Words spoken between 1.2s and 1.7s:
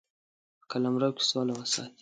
سوله